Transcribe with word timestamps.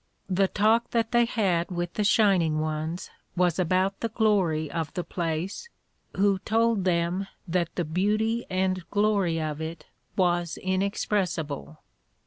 The 0.31 0.47
talk 0.47 0.89
that 0.89 1.11
they 1.11 1.25
had 1.25 1.69
with 1.69 1.93
the 1.93 2.03
Shining 2.03 2.57
Ones 2.59 3.11
was 3.37 3.59
about 3.59 3.99
the 3.99 4.09
glory 4.09 4.67
of 4.71 4.91
the 4.95 5.03
place, 5.03 5.69
who 6.17 6.39
told 6.39 6.85
them 6.85 7.27
that 7.47 7.75
the 7.75 7.85
beauty 7.85 8.47
and 8.49 8.83
glory 8.89 9.39
of 9.39 9.61
it 9.61 9.85
was 10.17 10.57
inexpressible. 10.57 11.83